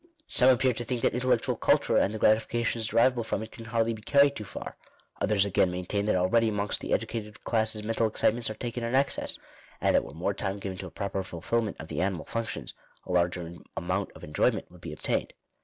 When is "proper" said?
10.89-11.21